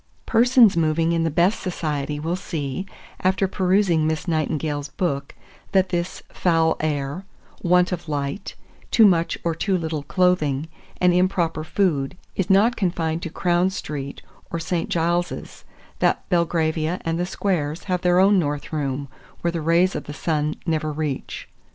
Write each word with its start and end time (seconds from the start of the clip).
2415. 0.25 0.31
Persons 0.67 0.77
moving 0.83 1.11
in 1.11 1.23
the 1.23 1.29
beat 1.29 1.53
society 1.53 2.19
will 2.19 2.35
see, 2.35 2.87
after 3.19 3.47
perusing 3.47 4.07
Miss 4.07 4.27
Nightingale's 4.27 4.87
book, 4.89 5.35
that 5.73 5.89
this 5.89 6.23
"foul 6.29 6.75
air," 6.79 7.23
"want 7.61 7.91
of 7.91 8.09
light," 8.09 8.55
"too 8.89 9.05
much 9.05 9.37
or 9.43 9.53
too 9.53 9.77
little 9.77 10.01
clothing," 10.01 10.67
and 10.99 11.13
improper 11.13 11.63
food, 11.63 12.17
is 12.35 12.49
not 12.49 12.75
confined 12.75 13.21
to 13.21 13.29
Crown 13.29 13.69
Street 13.69 14.23
or 14.49 14.59
St. 14.59 14.89
Giles's; 14.89 15.65
that 15.99 16.27
Belgravia 16.29 16.99
and 17.05 17.19
the 17.19 17.27
squares 17.27 17.83
have 17.83 18.01
their 18.01 18.27
north 18.31 18.73
room, 18.73 19.07
where 19.41 19.51
the 19.51 19.61
rays 19.61 19.93
of 19.93 20.05
the 20.05 20.13
sun 20.13 20.55
never 20.65 20.91
reach. 20.91 21.47